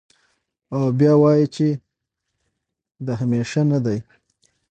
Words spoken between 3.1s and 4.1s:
همېشه نۀ دے